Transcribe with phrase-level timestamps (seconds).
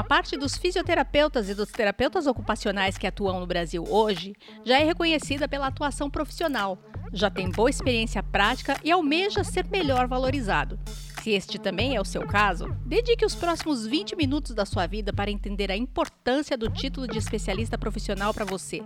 [0.00, 4.32] Uma parte dos fisioterapeutas e dos terapeutas ocupacionais que atuam no Brasil hoje
[4.64, 6.78] já é reconhecida pela atuação profissional,
[7.12, 10.80] já tem boa experiência prática e almeja ser melhor valorizado.
[11.22, 15.12] Se este também é o seu caso, dedique os próximos 20 minutos da sua vida
[15.12, 18.82] para entender a importância do título de especialista profissional para você,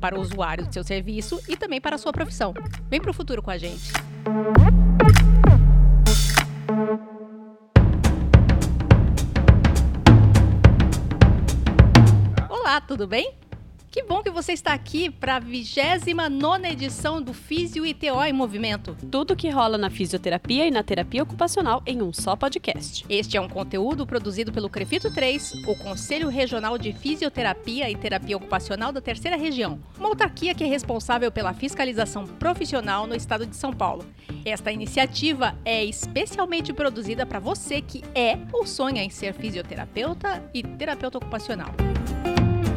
[0.00, 2.54] para o usuário do seu serviço e também para a sua profissão.
[2.88, 3.90] Vem para o futuro com a gente.
[12.92, 13.32] Tudo bem?
[13.90, 18.94] Que bom que você está aqui para a 29 edição do Físio ITO em Movimento.
[19.10, 23.04] Tudo que rola na fisioterapia e na terapia ocupacional em um só podcast.
[23.08, 28.36] Este é um conteúdo produzido pelo Crefito 3, o Conselho Regional de Fisioterapia e Terapia
[28.36, 33.56] Ocupacional da Terceira Região, uma autarquia que é responsável pela fiscalização profissional no estado de
[33.56, 34.04] São Paulo.
[34.44, 40.62] Esta iniciativa é especialmente produzida para você que é ou sonha em ser fisioterapeuta e
[40.62, 41.74] terapeuta ocupacional.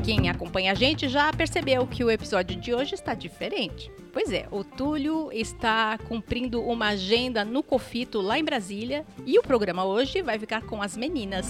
[0.05, 3.91] Quem acompanha a gente já percebeu que o episódio de hoje está diferente.
[4.13, 9.41] Pois é, o Túlio está cumprindo uma agenda no Cofito lá em Brasília e o
[9.41, 11.47] programa hoje vai ficar com as meninas.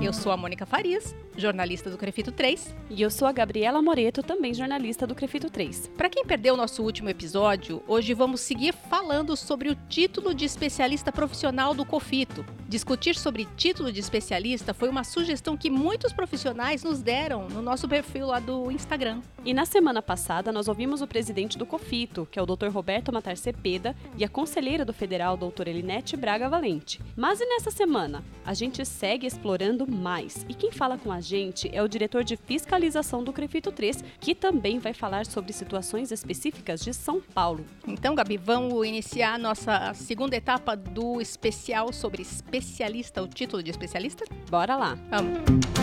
[0.00, 2.74] Eu sou a Mônica Farias, jornalista do Crefito 3.
[2.90, 5.90] E eu sou a Gabriela Moreto, também jornalista do Crefito 3.
[5.96, 10.44] Para quem perdeu o nosso último episódio, hoje vamos seguir falando sobre o título de
[10.44, 12.44] especialista profissional do Cofito.
[12.68, 17.88] Discutir sobre título de especialista foi uma sugestão que muitos profissionais nos deram no nosso
[17.88, 19.20] perfil lá do Instagram.
[19.44, 22.68] E na semana passada nós ouvimos o presidente do Cofito, que é o Dr.
[22.68, 27.00] Roberto Matar Cepeda, e a conselheira do Federal, doutora Elinete Braga Valente.
[27.16, 28.22] Mas e nessa semana?
[28.44, 30.46] A gente segue explorando mais.
[30.48, 34.34] E quem fala com a gente é o diretor de fiscalização do Crefito 3, que
[34.34, 37.64] também vai falar sobre situações específicas de São Paulo.
[37.86, 43.70] Então, Gabi, vamos iniciar a nossa segunda etapa do especial sobre especialista, o título de
[43.70, 44.24] especialista?
[44.50, 44.98] Bora lá.
[45.08, 45.81] Vamos.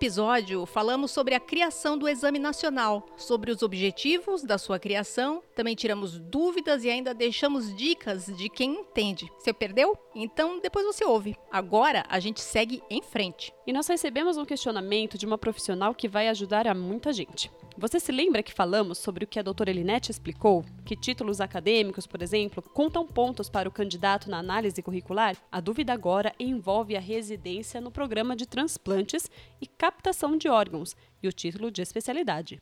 [0.00, 5.74] Episódio, falamos sobre a criação do Exame Nacional, sobre os objetivos da sua criação, também
[5.74, 9.30] tiramos dúvidas e ainda deixamos dicas de quem entende.
[9.38, 9.94] Você perdeu?
[10.14, 11.36] Então depois você ouve.
[11.52, 13.52] Agora a gente segue em frente.
[13.66, 17.50] E nós recebemos um questionamento de uma profissional que vai ajudar a muita gente.
[17.80, 20.62] Você se lembra que falamos sobre o que a doutora Elinete explicou?
[20.84, 25.34] Que títulos acadêmicos, por exemplo, contam pontos para o candidato na análise curricular?
[25.50, 29.30] A dúvida agora envolve a residência no programa de transplantes
[29.62, 32.60] e captação de órgãos e o título de especialidade.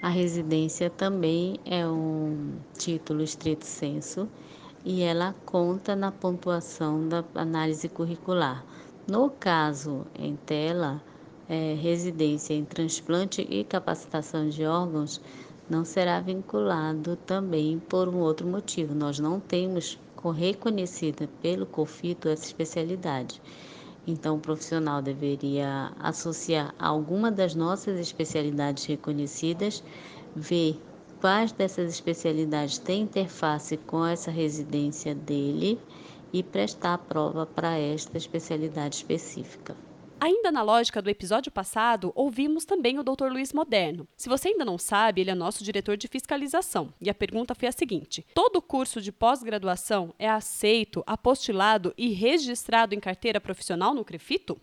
[0.00, 4.26] A residência também é um título estrito senso
[4.82, 8.64] e ela conta na pontuação da análise curricular.
[9.06, 11.02] No caso em tela,
[11.50, 15.20] é, residência em transplante e capacitação de órgãos
[15.68, 18.94] não será vinculado também por um outro motivo.
[18.94, 19.98] Nós não temos
[20.32, 23.42] reconhecida pelo COFITO essa especialidade.
[24.06, 29.82] Então, o profissional deveria associar alguma das nossas especialidades reconhecidas,
[30.36, 30.80] ver
[31.20, 35.80] quais dessas especialidades têm interface com essa residência dele
[36.32, 39.89] e prestar a prova para esta especialidade específica.
[40.22, 43.32] Ainda na lógica do episódio passado, ouvimos também o Dr.
[43.32, 44.06] Luiz Moderno.
[44.18, 46.92] Se você ainda não sabe, ele é nosso diretor de fiscalização.
[47.00, 52.94] E a pergunta foi a seguinte: todo curso de pós-graduação é aceito, apostilado e registrado
[52.94, 54.60] em carteira profissional no Crefito?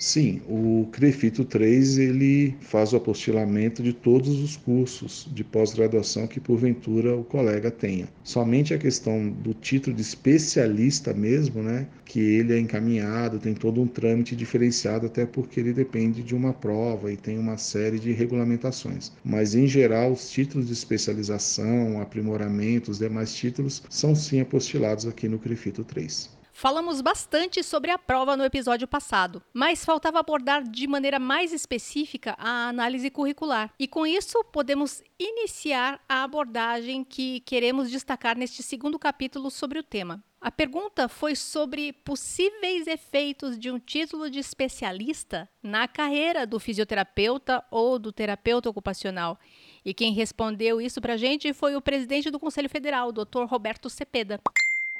[0.00, 6.38] Sim, o CREFITO 3 ele faz o apostilamento de todos os cursos de pós-graduação que
[6.38, 8.08] porventura o colega tenha.
[8.22, 13.82] Somente a questão do título de especialista mesmo, né, que ele é encaminhado, tem todo
[13.82, 18.12] um trâmite diferenciado até porque ele depende de uma prova e tem uma série de
[18.12, 19.10] regulamentações.
[19.24, 25.28] Mas em geral, os títulos de especialização, aprimoramento, os demais títulos são sim apostilados aqui
[25.28, 26.37] no CREFITO 3.
[26.60, 32.34] Falamos bastante sobre a prova no episódio passado, mas faltava abordar de maneira mais específica
[32.36, 33.72] a análise curricular.
[33.78, 39.84] E com isso, podemos iniciar a abordagem que queremos destacar neste segundo capítulo sobre o
[39.84, 40.20] tema.
[40.40, 47.64] A pergunta foi sobre possíveis efeitos de um título de especialista na carreira do fisioterapeuta
[47.70, 49.38] ou do terapeuta ocupacional.
[49.84, 53.44] E quem respondeu isso para a gente foi o presidente do Conselho Federal, Dr.
[53.46, 54.40] Roberto Cepeda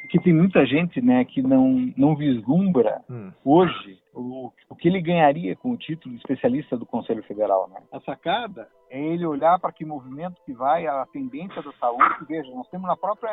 [0.09, 3.31] que tem muita gente né, que não, não vislumbra hum.
[3.45, 7.69] hoje o, o que ele ganharia com o título de especialista do Conselho Federal.
[7.69, 7.81] Né?
[7.93, 12.25] A sacada é ele olhar para que movimento que vai, a tendência da saúde.
[12.27, 13.31] Veja, nós temos na própria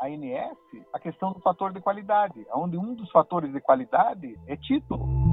[0.00, 0.56] ANS
[0.92, 5.29] a questão do fator de qualidade, onde um dos fatores de qualidade é título.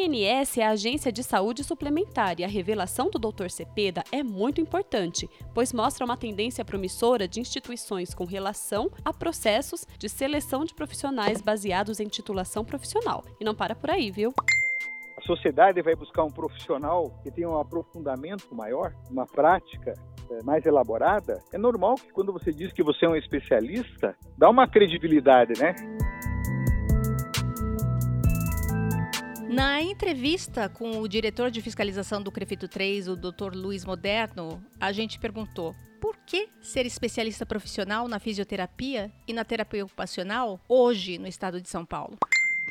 [0.00, 3.50] ANS é a Agência de Saúde Suplementar e a revelação do Dr.
[3.50, 9.86] Cepeda é muito importante, pois mostra uma tendência promissora de instituições com relação a processos
[9.98, 13.22] de seleção de profissionais baseados em titulação profissional.
[13.38, 14.32] E não para por aí, viu?
[15.18, 19.92] A sociedade vai buscar um profissional que tenha um aprofundamento maior, uma prática
[20.30, 21.40] é, mais elaborada.
[21.52, 25.74] É normal que quando você diz que você é um especialista, dá uma credibilidade, né?
[29.50, 33.52] Na entrevista com o diretor de fiscalização do Crefito 3, o Dr.
[33.52, 39.84] Luiz Moderno, a gente perguntou por que ser especialista profissional na fisioterapia e na terapia
[39.84, 42.16] ocupacional hoje no estado de São Paulo.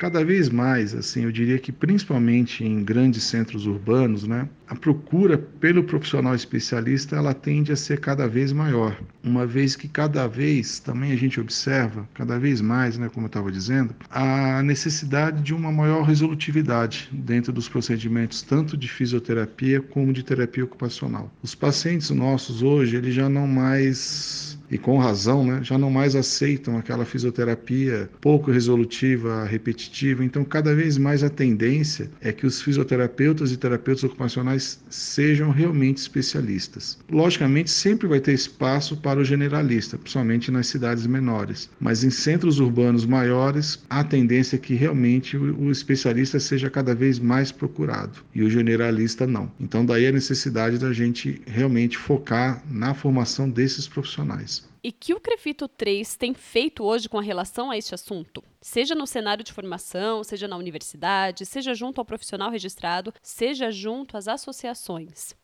[0.00, 5.36] Cada vez mais, assim, eu diria que principalmente em grandes centros urbanos, né, a procura
[5.36, 10.78] pelo profissional especialista ela tende a ser cada vez maior, uma vez que cada vez
[10.78, 15.52] também a gente observa, cada vez mais, né, como eu estava dizendo, a necessidade de
[15.52, 21.30] uma maior resolutividade dentro dos procedimentos tanto de fisioterapia como de terapia ocupacional.
[21.42, 26.14] Os pacientes nossos hoje eles já não mais e com razão, né, já não mais
[26.14, 30.24] aceitam aquela fisioterapia pouco resolutiva, repetitiva.
[30.24, 35.98] Então, cada vez mais a tendência é que os fisioterapeutas e terapeutas ocupacionais sejam realmente
[35.98, 36.98] especialistas.
[37.10, 42.60] Logicamente, sempre vai ter espaço para o generalista, principalmente nas cidades menores, mas em centros
[42.60, 48.42] urbanos maiores, a tendência é que realmente o especialista seja cada vez mais procurado e
[48.42, 49.50] o generalista não.
[49.58, 55.20] Então, daí a necessidade da gente realmente focar na formação desses profissionais e que o
[55.20, 58.42] Crefito 3 tem feito hoje com relação a este assunto?
[58.60, 64.16] Seja no cenário de formação, seja na universidade, seja junto ao profissional registrado, seja junto
[64.16, 65.34] às associações.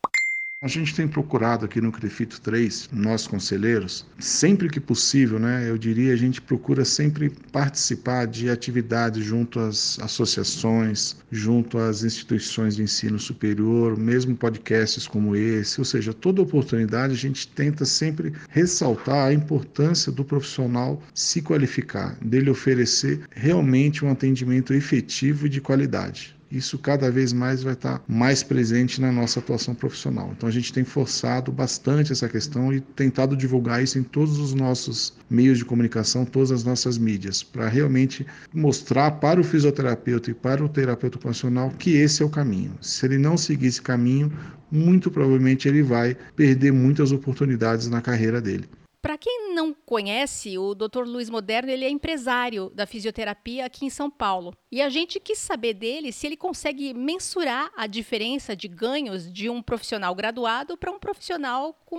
[0.62, 5.76] A gente tem procurado aqui no Crefito 3, nós conselheiros, sempre que possível, né, eu
[5.76, 12.82] diria, a gente procura sempre participar de atividades junto às associações, junto às instituições de
[12.82, 19.26] ensino superior, mesmo podcasts como esse, ou seja, toda oportunidade a gente tenta sempre ressaltar
[19.26, 26.34] a importância do profissional se qualificar, dele oferecer realmente um atendimento efetivo e de qualidade
[26.56, 30.32] isso cada vez mais vai estar mais presente na nossa atuação profissional.
[30.36, 34.54] Então a gente tem forçado bastante essa questão e tentado divulgar isso em todos os
[34.54, 40.34] nossos meios de comunicação, todas as nossas mídias, para realmente mostrar para o fisioterapeuta e
[40.34, 42.72] para o terapeuta ocupacional que esse é o caminho.
[42.80, 44.32] Se ele não seguir esse caminho,
[44.70, 48.68] muito provavelmente ele vai perder muitas oportunidades na carreira dele.
[49.00, 51.04] Para quem não conhece, o Dr.
[51.04, 54.52] Luiz Moderno ele é empresário da fisioterapia aqui em São Paulo.
[54.72, 59.48] E a gente quis saber dele se ele consegue mensurar a diferença de ganhos de
[59.48, 61.98] um profissional graduado para um profissional com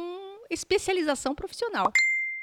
[0.50, 1.92] especialização profissional.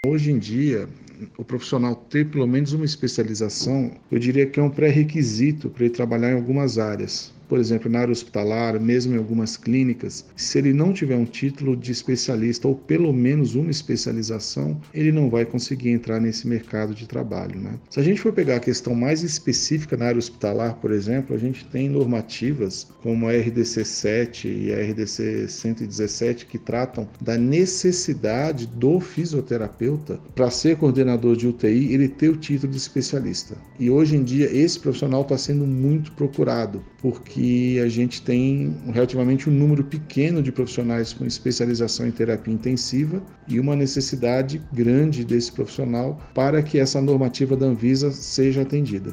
[0.06, 0.88] Hoje em dia,
[1.36, 5.94] o profissional ter pelo menos uma especialização, eu diria que é um pré-requisito para ele
[5.94, 10.72] trabalhar em algumas áreas por exemplo, na área hospitalar, mesmo em algumas clínicas, se ele
[10.72, 15.90] não tiver um título de especialista ou pelo menos uma especialização, ele não vai conseguir
[15.90, 17.60] entrar nesse mercado de trabalho.
[17.60, 17.78] Né?
[17.90, 21.38] Se a gente for pegar a questão mais específica na área hospitalar, por exemplo, a
[21.38, 28.66] gente tem normativas como a RDC 7 e a RDC 117 que tratam da necessidade
[28.66, 33.56] do fisioterapeuta para ser coordenador de UTI ele ter o título de especialista.
[33.78, 38.76] E hoje em dia esse profissional está sendo muito procurado porque que a gente tem
[38.92, 45.24] relativamente um número pequeno de profissionais com especialização em terapia intensiva e uma necessidade grande
[45.24, 49.12] desse profissional para que essa normativa da Anvisa seja atendida.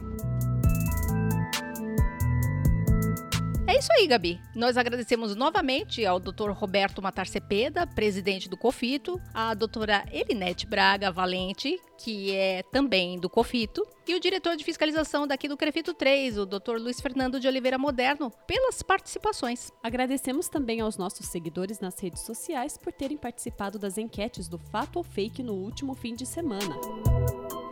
[4.01, 4.41] Aí, Gabi.
[4.55, 6.49] Nós agradecemos novamente ao Dr.
[6.51, 13.29] Roberto Matar Cepeda, presidente do COFITO, a doutora Elinete Braga Valente, que é também do
[13.29, 16.77] COFITO, e o diretor de fiscalização daqui do CREFITO 3, o Dr.
[16.79, 19.71] Luiz Fernando de Oliveira Moderno, pelas participações.
[19.83, 24.97] Agradecemos também aos nossos seguidores nas redes sociais por terem participado das enquetes do Fato
[24.97, 26.75] ou Fake no último fim de semana.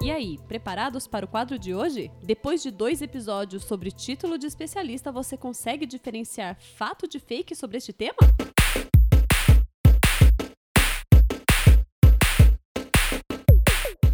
[0.02, 2.10] E aí, preparados para o quadro de hoje?
[2.24, 7.78] Depois de dois episódios sobre título de especialista, você consegue diferenciar fato de fake sobre
[7.78, 8.16] este tema?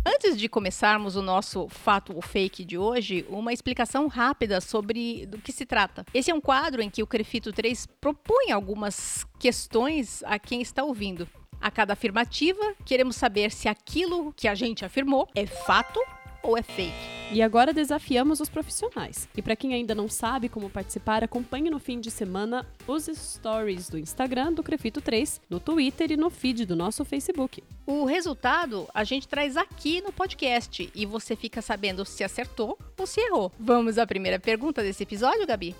[0.03, 5.37] Antes de começarmos o nosso fato ou fake de hoje, uma explicação rápida sobre do
[5.37, 6.03] que se trata.
[6.15, 10.83] Esse é um quadro em que o Crefito 3 propõe algumas questões a quem está
[10.83, 11.27] ouvindo.
[11.61, 15.99] A cada afirmativa, queremos saber se aquilo que a gente afirmou é fato
[16.45, 17.15] ou é fake.
[17.31, 19.27] E agora desafiamos os profissionais.
[19.35, 23.89] E para quem ainda não sabe como participar, acompanhe no fim de semana os stories
[23.89, 27.63] do Instagram do Crefito 3, no Twitter e no feed do nosso Facebook.
[27.85, 33.07] O resultado a gente traz aqui no podcast e você fica sabendo se acertou ou
[33.07, 33.51] se errou.
[33.59, 35.75] Vamos à primeira pergunta desse episódio, Gabi?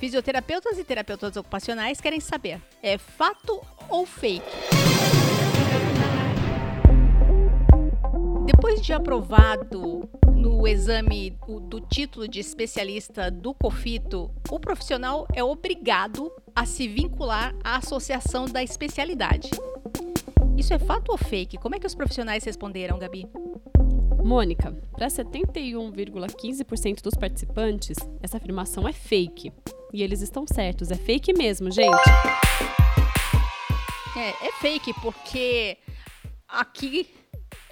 [0.00, 4.42] Fisioterapeutas e terapeutas ocupacionais querem saber: é fato ou fake?
[8.46, 11.36] Depois de aprovado no exame
[11.68, 18.46] do título de especialista do COFITO, o profissional é obrigado a se vincular à associação
[18.46, 19.50] da especialidade.
[20.56, 21.58] Isso é fato ou fake?
[21.58, 23.28] Como é que os profissionais responderam, Gabi?
[24.24, 29.52] Mônica, para 71,15% dos participantes, essa afirmação é fake.
[29.92, 32.08] E eles estão certos, é fake mesmo, gente.
[34.16, 35.78] É, é fake porque
[36.48, 37.08] aqui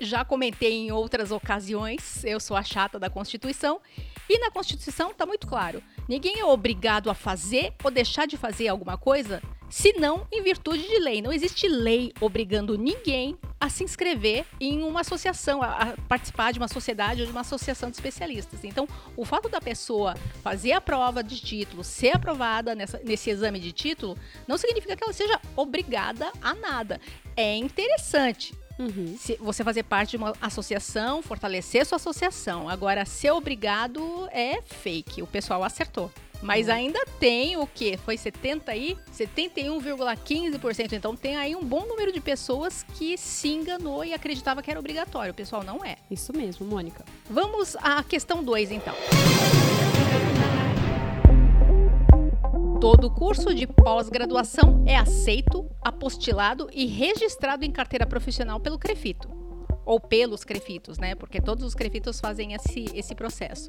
[0.01, 3.81] já comentei em outras ocasiões, eu sou a chata da Constituição,
[4.29, 8.69] e na Constituição está muito claro: ninguém é obrigado a fazer ou deixar de fazer
[8.69, 11.21] alguma coisa, senão em virtude de lei.
[11.23, 16.69] Não existe lei obrigando ninguém a se inscrever em uma associação, a, participar de uma
[16.69, 18.65] sociedade ou de uma associação de especialistas.
[18.65, 23.59] Então, o fato da pessoa fazer a prova de título, ser aprovada nessa, nesse exame
[23.59, 27.01] de título, não significa que ela seja obrigada a nada.
[27.37, 29.17] É interessante, Uhum.
[29.19, 32.69] Se você fazer parte de uma associação, fortalecer sua associação.
[32.69, 35.21] Agora, ser obrigado é fake.
[35.21, 36.11] O pessoal acertou.
[36.41, 36.75] Mas uhum.
[36.75, 37.97] ainda tem o que?
[37.97, 38.97] Foi 70 aí?
[39.13, 40.93] 71,15%.
[40.93, 44.79] Então tem aí um bom número de pessoas que se enganou e acreditava que era
[44.79, 45.33] obrigatório.
[45.33, 45.97] O pessoal não é.
[46.11, 47.05] Isso mesmo, Mônica.
[47.29, 48.95] Vamos à questão 2, então.
[52.81, 59.29] Todo curso de pós-graduação é aceito, apostilado e registrado em carteira profissional pelo CREFITO.
[59.85, 61.17] Ou pelos CREFITOS, né?
[61.17, 63.69] Porque todos os CREFITOS fazem esse, esse processo.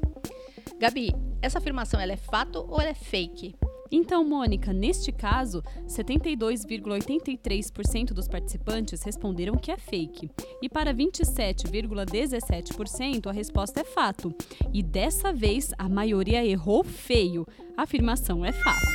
[0.78, 1.12] Gabi,
[1.42, 3.56] essa afirmação ela é fato ou ela é fake?
[3.92, 10.30] Então, Mônica, neste caso, 72,83% dos participantes responderam que é fake.
[10.62, 14.32] E para 27,17% a resposta é fato.
[14.72, 17.44] E dessa vez a maioria errou feio.
[17.76, 18.86] A afirmação é fato.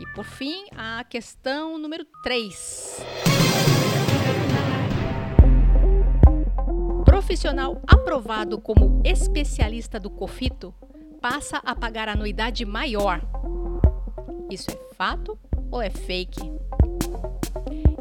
[0.00, 3.04] E por fim, a questão número 3.
[7.26, 10.74] Profissional aprovado como especialista do COFITO
[11.22, 13.22] passa a pagar anuidade maior.
[14.50, 15.38] Isso é fato
[15.70, 16.52] ou é fake?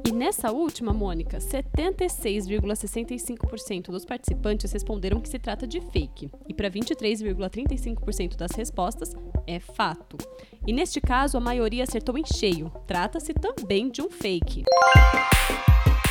[0.06, 6.30] E nessa última, Mônica, 76,65% dos participantes responderam que se trata de fake.
[6.50, 9.16] E para 23,35% das respostas,
[9.48, 10.18] é fato.
[10.68, 12.70] E neste caso, a maioria acertou em cheio.
[12.86, 14.66] Trata-se também de um fake.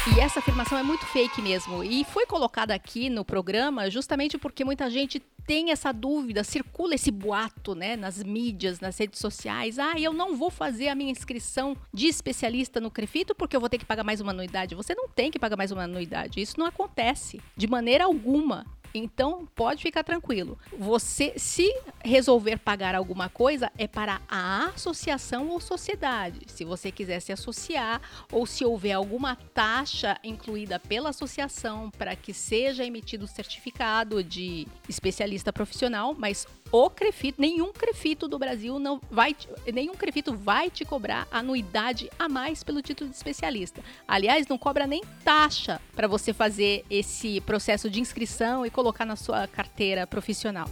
[0.04, 1.84] E essa afirmação é muito fake mesmo.
[1.84, 7.10] E foi colocada aqui no programa justamente porque muita gente tem essa dúvida, circula esse
[7.10, 9.78] boato, né, nas mídias, nas redes sociais.
[9.78, 13.68] Ah, eu não vou fazer a minha inscrição de especialista no Crefito porque eu vou
[13.68, 14.74] ter que pagar mais uma anuidade.
[14.74, 16.40] Você não tem que pagar mais uma anuidade.
[16.40, 18.66] Isso não acontece de maneira alguma.
[18.94, 20.58] Então, pode ficar tranquilo.
[20.78, 21.72] Você, se
[22.04, 26.40] resolver pagar alguma coisa, é para a associação ou sociedade.
[26.46, 32.34] Se você quiser se associar ou se houver alguma taxa incluída pela associação para que
[32.34, 38.98] seja emitido o certificado de especialista profissional, mas o Crefito, nenhum Crefito do Brasil não
[39.10, 39.36] vai,
[39.72, 43.82] nenhum Crefito vai te cobrar anuidade a mais pelo título de especialista.
[44.08, 49.16] Aliás, não cobra nem taxa para você fazer esse processo de inscrição e colocar na
[49.16, 50.68] sua carteira profissional.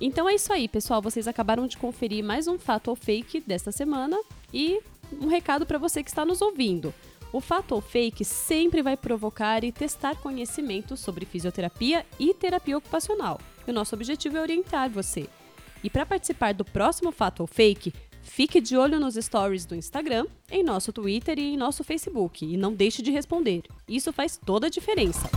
[0.00, 1.02] Então é isso aí, pessoal.
[1.02, 4.18] Vocês acabaram de conferir mais um fato ou fake desta semana
[4.52, 4.80] e
[5.20, 6.94] um recado para você que está nos ouvindo.
[7.32, 13.40] O fato ou fake sempre vai provocar e testar conhecimentos sobre fisioterapia e terapia ocupacional.
[13.66, 15.28] E o nosso objetivo é orientar você.
[15.84, 20.26] E para participar do próximo fato ou fake, fique de olho nos stories do Instagram,
[20.50, 23.62] em nosso Twitter e em nosso Facebook e não deixe de responder.
[23.86, 25.30] Isso faz toda a diferença.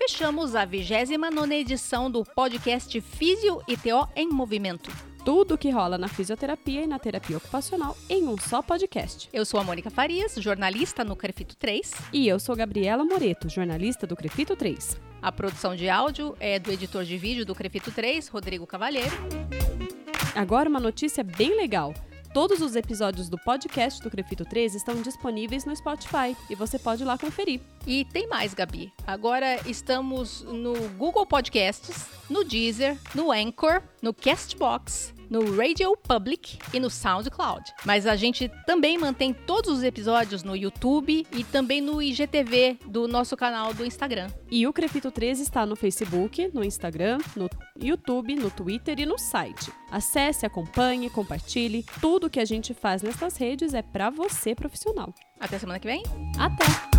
[0.00, 4.90] Fechamos a 29 edição do podcast Físio e TO em Movimento.
[5.26, 9.28] Tudo o que rola na fisioterapia e na terapia ocupacional em um só podcast.
[9.30, 11.92] Eu sou a Mônica Farias, jornalista no Crefito 3.
[12.14, 14.98] E eu sou Gabriela Moreto, jornalista do Crefito 3.
[15.20, 19.14] A produção de áudio é do editor de vídeo do Crefito 3, Rodrigo Cavalheiro.
[20.34, 21.92] Agora uma notícia bem legal.
[22.32, 27.02] Todos os episódios do podcast do Crefito 3 estão disponíveis no Spotify e você pode
[27.02, 27.60] ir lá conferir.
[27.84, 28.92] E tem mais, Gabi.
[29.04, 36.80] Agora estamos no Google Podcasts, no Deezer, no Anchor, no Castbox no Radio Public e
[36.80, 37.72] no SoundCloud.
[37.84, 43.06] Mas a gente também mantém todos os episódios no YouTube e também no IGTV do
[43.06, 44.28] nosso canal do Instagram.
[44.50, 47.48] E o Crefito 13 está no Facebook, no Instagram, no
[47.80, 49.72] YouTube, no Twitter e no site.
[49.90, 51.84] Acesse, acompanhe, compartilhe.
[52.00, 55.14] Tudo que a gente faz nessas redes é para você profissional.
[55.38, 56.02] Até semana que vem.
[56.38, 56.89] Até!